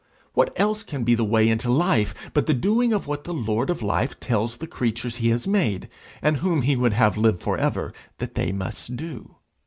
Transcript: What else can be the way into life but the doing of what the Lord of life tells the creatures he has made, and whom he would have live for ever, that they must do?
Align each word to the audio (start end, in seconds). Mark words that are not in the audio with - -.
What 0.33 0.51
else 0.59 0.81
can 0.81 1.03
be 1.03 1.13
the 1.13 1.23
way 1.23 1.47
into 1.47 1.69
life 1.71 2.15
but 2.33 2.47
the 2.47 2.55
doing 2.55 2.91
of 2.91 3.05
what 3.05 3.23
the 3.23 3.35
Lord 3.35 3.69
of 3.69 3.83
life 3.83 4.19
tells 4.19 4.57
the 4.57 4.65
creatures 4.65 5.17
he 5.17 5.29
has 5.29 5.45
made, 5.45 5.89
and 6.23 6.37
whom 6.37 6.63
he 6.63 6.75
would 6.75 6.93
have 6.93 7.17
live 7.17 7.39
for 7.39 7.55
ever, 7.55 7.93
that 8.17 8.33
they 8.33 8.51
must 8.51 8.95
do? 8.95 9.35